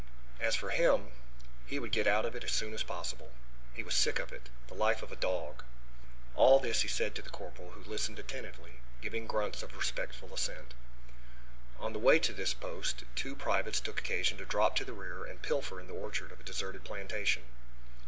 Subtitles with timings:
[0.39, 1.11] As for him
[1.67, 3.33] he would get out of it as soon as possible;
[3.71, 5.63] he was sick of it; the life of a dog.
[6.33, 10.73] All this he said to the corporal, who listened attentively, giving grunts of respectful assent.
[11.79, 15.23] On the way to this post two privates took occasion to drop to the rear
[15.23, 17.43] and pilfer in the orchard of a deserted plantation.